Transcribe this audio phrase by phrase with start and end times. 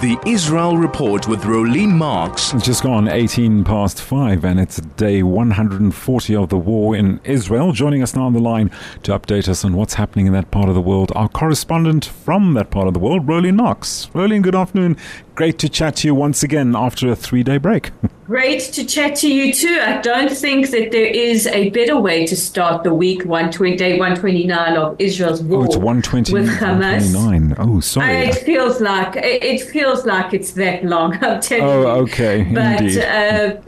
[0.00, 2.52] The Israel Report with Rolene Marks.
[2.52, 7.72] Just gone 18 past 5, and it's day 140 of the war in Israel.
[7.72, 8.70] Joining us now on the line
[9.02, 12.54] to update us on what's happening in that part of the world, our correspondent from
[12.54, 14.06] that part of the world, Rolene Marks.
[14.14, 14.96] Rolene, good afternoon.
[15.34, 17.90] Great to chat to you once again after a three day break.
[18.30, 19.80] Great to chat to you too.
[19.82, 23.98] I don't think that there is a better way to start the week, 120, day
[23.98, 27.12] 129 of Israel's war oh, it's 120, with Hamas.
[27.12, 27.56] 129.
[27.58, 28.28] Oh, sorry.
[28.28, 31.14] It feels like it feels like it's that long.
[31.24, 31.88] I'm telling oh, you.
[31.88, 32.44] Oh, okay.
[32.44, 33.60] But uh,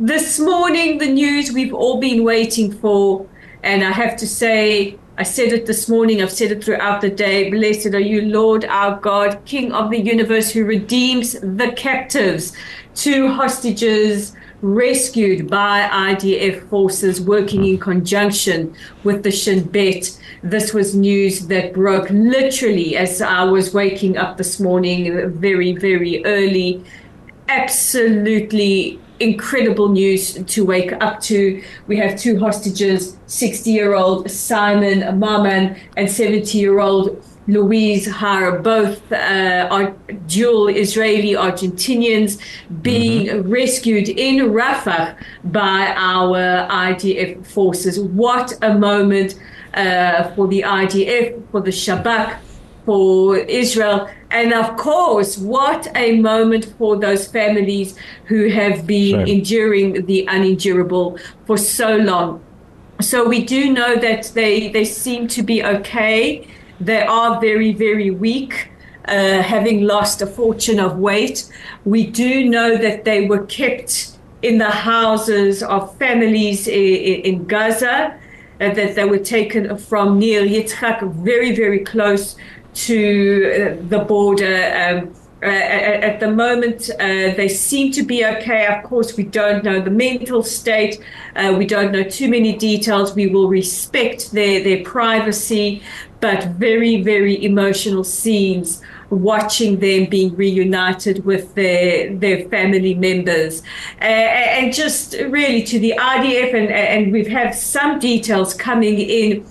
[0.00, 3.28] this morning, the news we've all been waiting for,
[3.62, 7.10] and I have to say, I said it this morning, I've said it throughout the
[7.10, 7.50] day.
[7.50, 12.54] Blessed are you, Lord our God, King of the universe, who redeems the captives,
[12.94, 20.18] two hostages rescued by IDF forces working in conjunction with the Shin Bet.
[20.42, 26.24] This was news that broke literally as I was waking up this morning, very, very
[26.24, 26.82] early.
[27.50, 31.60] Absolutely incredible news to wake up to.
[31.88, 38.60] We have two hostages 60 year old Simon Marman and 70 year old Louise Har,
[38.60, 39.90] both uh, are
[40.28, 42.40] dual Israeli Argentinians,
[42.82, 43.50] being mm-hmm.
[43.50, 47.98] rescued in Rafah by our IDF forces.
[47.98, 49.34] What a moment
[49.74, 52.38] uh, for the IDF, for the Shabak,
[52.90, 54.10] for Israel.
[54.32, 61.16] And of course, what a moment for those families who have been enduring the unendurable
[61.46, 62.42] for so long.
[63.00, 66.48] So we do know that they, they seem to be okay.
[66.80, 68.72] They are very, very weak,
[69.06, 71.48] uh, having lost a fortune of weight.
[71.84, 78.18] We do know that they were kept in the houses of families in, in Gaza,
[78.60, 82.34] uh, that they were taken from Nir Yitzhak, very, very close
[82.74, 84.56] to uh, the border.
[84.74, 88.66] Um, uh, at the moment, uh, they seem to be okay.
[88.66, 91.00] Of course, we don't know the mental state.
[91.34, 93.14] Uh, we don't know too many details.
[93.14, 95.82] We will respect their, their privacy,
[96.20, 103.62] but very, very emotional scenes watching them being reunited with their their family members,
[104.00, 109.44] uh, and just really to the IDF, and and we've had some details coming in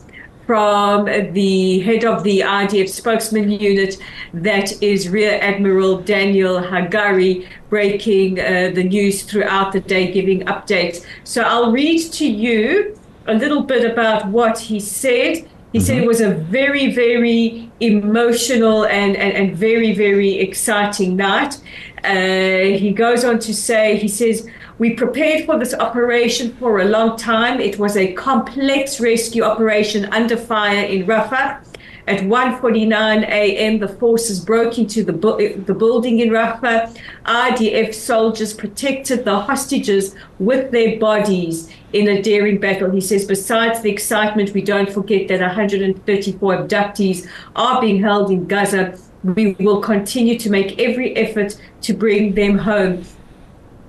[0.49, 3.99] from the head of the IDF spokesman unit,
[4.33, 11.05] that is Rear Admiral Daniel Hagari, breaking uh, the news throughout the day, giving updates.
[11.23, 15.35] So I'll read to you a little bit about what he said.
[15.35, 15.79] He mm-hmm.
[15.81, 21.59] said it was a very, very emotional and, and, and very, very exciting night.
[22.03, 24.49] Uh, he goes on to say, he says,
[24.79, 27.59] we prepared for this operation for a long time.
[27.59, 31.65] It was a complex rescue operation under fire in Rafah.
[32.07, 36.97] At 1:49 a.m., the forces broke into the, bu- the building in Rafah.
[37.25, 42.89] IDF soldiers protected the hostages with their bodies in a daring battle.
[42.89, 48.47] He says, besides the excitement, we don't forget that 134 abductees are being held in
[48.47, 48.97] Gaza.
[49.23, 53.03] We will continue to make every effort to bring them home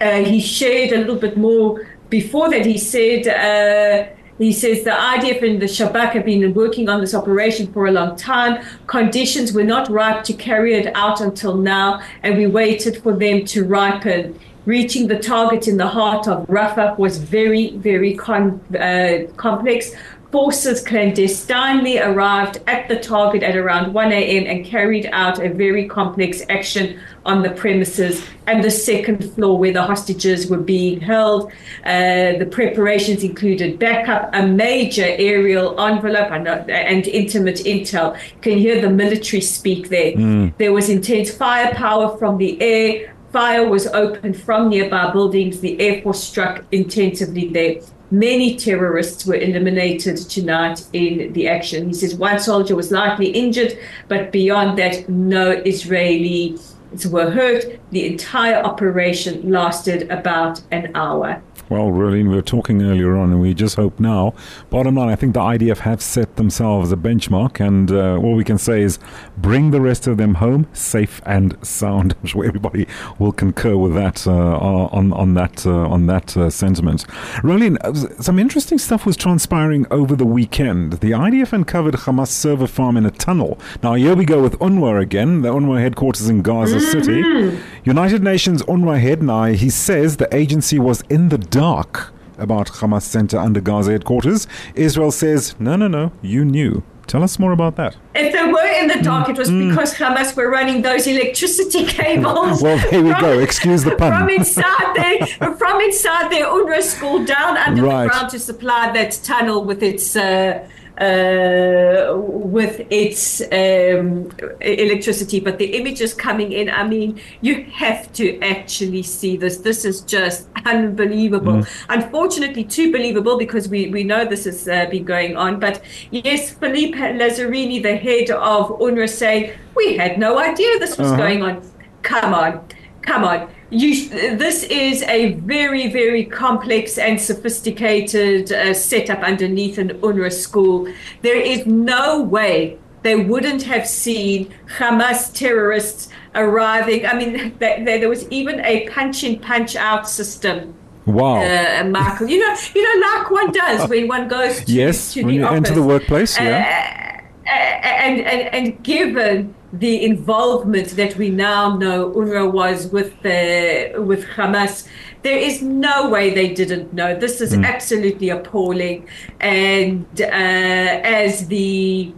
[0.01, 2.67] uh, he shared a little bit more before that.
[2.67, 7.15] He said, uh, he says the IDF and the Shabak have been working on this
[7.15, 8.65] operation for a long time.
[8.87, 13.45] Conditions were not ripe to carry it out until now, and we waited for them
[13.47, 14.39] to ripen.
[14.67, 19.93] Reaching the target in the heart of Rafah was very, very con- uh, complex.
[20.33, 24.47] Forces clandestinely arrived at the target at around 1 a.m.
[24.47, 29.73] and carried out a very complex action on the premises and the second floor where
[29.73, 31.51] the hostages were being held.
[31.85, 38.17] Uh, the preparations included backup, a major aerial envelope, and, and intimate intel.
[38.17, 40.13] You can hear the military speak there.
[40.13, 40.57] Mm.
[40.59, 43.17] There was intense firepower from the air.
[43.33, 45.59] Fire was opened from nearby buildings.
[45.61, 47.81] The Air Force struck intensively there.
[48.11, 51.89] Many terrorists were eliminated tonight in the action.
[51.89, 53.79] He says one soldier was lightly injured,
[54.09, 56.61] but beyond that, no Israelis
[57.09, 57.79] were hurt.
[57.93, 61.41] The entire operation lasted about an hour.
[61.71, 64.35] Well, Rolene, we were talking earlier on, and we just hope now.
[64.71, 68.43] Bottom line, I think the IDF have set themselves a benchmark, and uh, all we
[68.43, 68.99] can say is
[69.39, 72.17] bring the rest of them home safe and sound.
[72.21, 72.89] I'm sure everybody
[73.21, 77.05] will concur with that uh, on on that uh, on that uh, sentiment.
[77.45, 80.95] Rolene, uh, some interesting stuff was transpiring over the weekend.
[80.95, 83.61] The IDF uncovered Hamas server farm in a tunnel.
[83.81, 85.43] Now here we go with UNRWA again.
[85.43, 87.01] The UNRWA headquarters in Gaza mm-hmm.
[87.01, 87.63] City.
[87.85, 93.03] United Nations UNRWA head now he says the agency was in the dark about Hamas
[93.03, 94.47] center under Gaza headquarters.
[94.75, 96.83] Israel says, no, no, no, you knew.
[97.07, 97.97] Tell us more about that.
[98.15, 99.69] If they were in the dark, it was mm.
[99.69, 102.63] because Hamas were running those electricity cables.
[102.63, 103.39] well, there we from, go.
[103.41, 104.13] Excuse the pun.
[104.13, 108.05] From inside their, from inside their UNRWA school down under right.
[108.05, 110.17] the ground to supply that tunnel with its.
[110.17, 110.67] Uh,
[111.01, 114.31] uh, with its um,
[114.61, 115.41] electricity.
[115.41, 119.59] But the images coming in, I mean, you have to actually see this.
[119.59, 121.55] This is just unbelievable.
[121.55, 121.85] Mm.
[121.89, 125.59] Unfortunately, too believable because we, we know this has uh, been going on.
[125.59, 131.09] But yes, Philippe Lazzarini, the head of UNRWA, say, we had no idea this was
[131.09, 131.17] uh-huh.
[131.17, 131.63] going on.
[132.03, 132.67] Come on,
[133.03, 139.91] come on you, this is a very, very complex and sophisticated uh, setup underneath an
[140.01, 140.93] UNRWA school.
[141.23, 147.07] There is no way they wouldn't have seen Hamas terrorists arriving.
[147.07, 150.75] I mean, there was even a punch in, punch out system.
[151.07, 152.29] Wow, uh, Michael.
[152.29, 155.41] You know, you know, like one does when one goes to, yes, to when the
[155.41, 155.57] you office.
[155.57, 156.39] enter the workplace.
[156.39, 157.23] Yeah.
[157.47, 163.95] Uh, and, and, and given the involvement that we now know UNRWA was with the,
[163.99, 164.89] with Hamas,
[165.23, 167.19] there is no way they didn't know.
[167.19, 167.65] This is mm.
[167.65, 169.09] absolutely appalling.
[169.39, 172.13] And uh, as the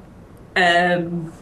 [0.57, 1.33] um,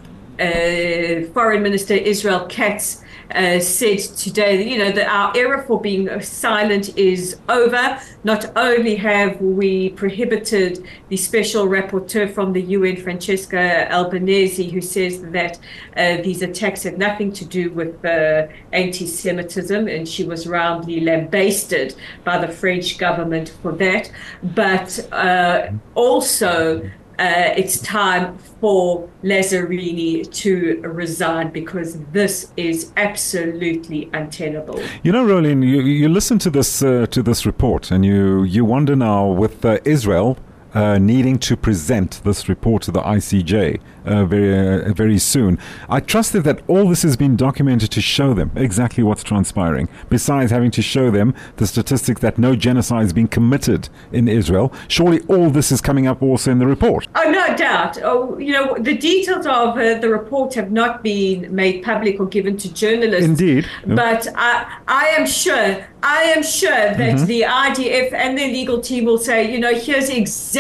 [0.41, 3.03] uh, Foreign Minister Israel Katz
[3.35, 8.01] uh, said today, you know, that our era for being silent is over.
[8.25, 15.23] Not only have we prohibited the special rapporteur from the UN, Francesca Albanese, who says
[15.23, 15.59] that
[15.97, 21.01] uh, these attacks had nothing to do with uh, anti Semitism, and she was roundly
[21.01, 21.95] lambasted
[22.25, 24.11] by the French government for that,
[24.43, 34.81] but uh, also uh, it's time for Lazzarini to resign because this is absolutely untenable.
[35.03, 38.65] You know, Roland, you, you listen to this uh, to this report and you you
[38.65, 40.39] wonder now with uh, Israel
[40.75, 45.59] uh, needing to present this report to the ICJ uh, very uh, very soon.
[45.89, 49.89] I trusted that all this has been documented to show them exactly what's transpiring.
[50.09, 54.73] Besides having to show them the statistics that no genocide is being committed in Israel,
[54.89, 57.09] surely all this is coming up also in the report.
[57.15, 57.99] Oh, no doubt.
[58.03, 62.27] Oh, you know, the details of uh, the report have not been made public or
[62.27, 63.27] given to journalists.
[63.27, 63.69] Indeed.
[63.87, 67.25] But I, I am sure, I am sure that mm-hmm.
[67.27, 70.60] the IDF and the legal team will say, you know, here's exactly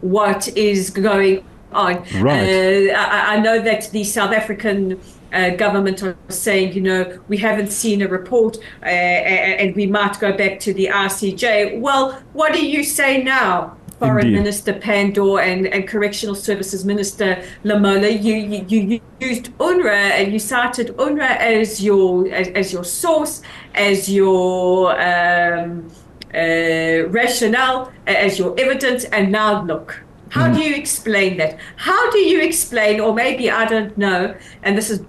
[0.00, 2.04] what is going on.
[2.20, 2.90] Right.
[2.90, 5.00] Uh, I, I, know that the South African
[5.32, 10.18] uh, government are saying, you know, we haven't seen a report uh, and we might
[10.20, 11.80] go back to the ICJ.
[11.80, 13.76] Well, what do you say now?
[13.98, 14.38] Foreign Indeed.
[14.38, 20.40] Minister Pandor and, and Correctional Services Minister Lamola, you, you, you used UNRWA and you
[20.40, 23.42] cited UNRWA as your as, as your source,
[23.76, 25.88] as your um,
[26.34, 30.54] uh, rationale, as your evidence, and now look, how mm.
[30.54, 31.58] do you explain that?
[31.76, 34.98] How do you explain, or maybe I don't know, and this is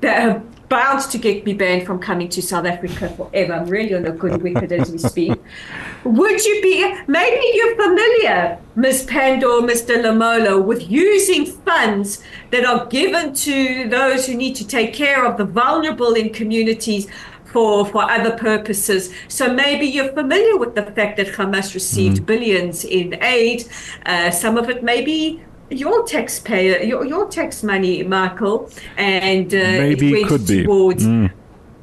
[0.69, 3.53] bound to get me banned from coming to South Africa forever.
[3.53, 5.39] I'm really on a good wicket as we speak.
[6.03, 9.05] Would you be, maybe you're familiar, Ms.
[9.05, 10.01] Pandor, Mr.
[10.03, 15.37] Lamola, with using funds that are given to those who need to take care of
[15.37, 17.07] the vulnerable in communities
[17.45, 19.13] for, for other purposes.
[19.27, 22.25] So maybe you're familiar with the fact that Hamas received mm.
[22.25, 23.65] billions in aid.
[24.05, 29.57] Uh, some of it may be your taxpayer, your, your tax money, Michael, and uh,
[29.57, 31.09] maybe it could towards, be.
[31.09, 31.31] Mm.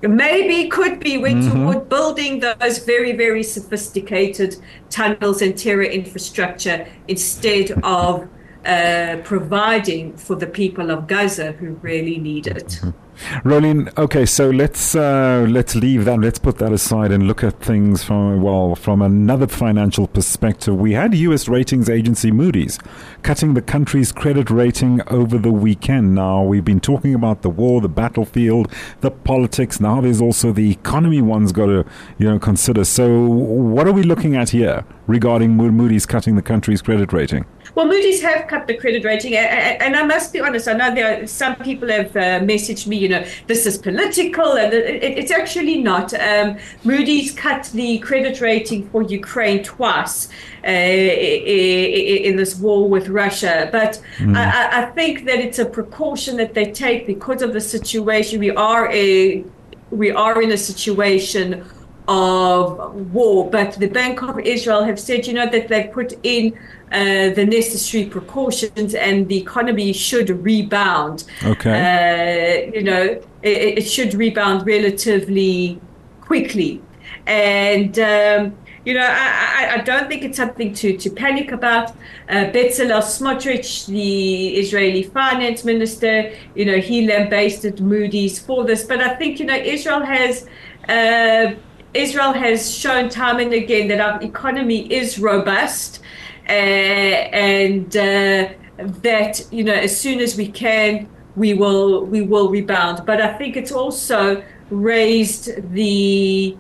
[0.03, 1.65] Maybe could be went mm-hmm.
[1.65, 4.57] toward building those very, very sophisticated
[4.89, 8.27] tunnels and terror infrastructure instead of
[8.65, 12.67] uh, providing for the people of Gaza who really need it.
[12.67, 12.91] Mm-hmm.
[13.45, 16.19] Rolene, okay, so let's uh, let's leave that.
[16.21, 20.75] Let's put that aside and look at things from well from another financial perspective.
[20.75, 21.47] We had U.S.
[21.47, 22.79] ratings agency Moody's
[23.23, 26.15] cutting the country's credit rating over the weekend.
[26.15, 29.81] Now we've been talking about the war, the battlefield, the politics.
[29.81, 31.21] Now there's also the economy.
[31.21, 31.85] One's got to
[32.17, 32.85] you know consider.
[32.85, 37.45] So what are we looking at here regarding Moody's cutting the country's credit rating?
[37.75, 40.69] Well, Moody's have cut the credit rating, and I must be honest.
[40.69, 44.57] I know there are some people have uh, messaged me, you know, this is political,
[44.57, 46.13] and it's actually not.
[46.15, 50.29] Um, Moody's cut the credit rating for Ukraine twice
[50.65, 54.37] uh, in this war with Russia, but mm.
[54.37, 58.41] I, I think that it's a precaution that they take because of the situation.
[58.41, 59.45] We are a
[59.91, 61.65] we are in a situation
[62.11, 63.49] of war.
[63.49, 66.59] But the Bank of Israel have said, you know, that they've put in
[66.91, 71.25] uh, the necessary precautions and the economy should rebound.
[71.45, 72.69] Okay.
[72.69, 73.05] Uh, you know,
[73.43, 75.81] it, it, should rebound relatively
[76.21, 76.83] quickly.
[77.29, 81.91] And um, you know, I, I, I, don't think it's something to, to panic about.
[82.29, 88.83] Uh, Bezalel Smotrich, the Israeli finance minister, you know, he lambasted Moody's for this.
[88.83, 90.49] But I think, you know, Israel has.
[90.89, 91.55] Uh,
[91.95, 96.01] Israel has shown time and again that our economy is robust,
[96.49, 98.49] uh, and uh,
[99.03, 103.05] that you know as soon as we can, we will we will rebound.
[103.07, 106.57] But I think it's also raised the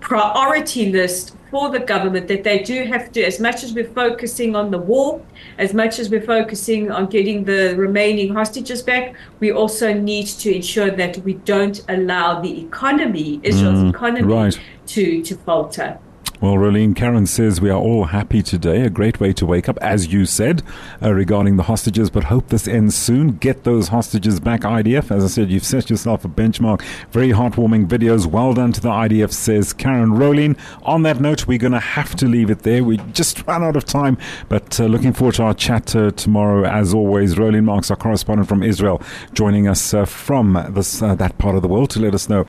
[0.00, 4.54] priority list for the government that they do have to, as much as we're focusing
[4.54, 5.20] on the war,
[5.58, 10.54] as much as we're focusing on getting the remaining hostages back, we also need to
[10.54, 14.60] ensure that we don't allow the economy, Israel's mm, economy, right.
[14.86, 15.98] to, to falter.
[16.40, 18.80] Well, Rolene Karen says we are all happy today.
[18.80, 20.62] A great way to wake up, as you said,
[21.02, 23.32] uh, regarding the hostages, but hope this ends soon.
[23.32, 25.14] Get those hostages back, IDF.
[25.14, 26.80] As I said, you've set yourself a benchmark.
[27.10, 28.24] Very heartwarming videos.
[28.24, 30.58] Well done to the IDF, says Karen Rolene.
[30.84, 32.84] On that note, we're going to have to leave it there.
[32.84, 34.16] We just ran out of time,
[34.48, 36.66] but uh, looking forward to our chat uh, tomorrow.
[36.66, 39.02] As always, Rolene Marks, our correspondent from Israel,
[39.34, 42.46] joining us uh, from this, uh, that part of the world to let us know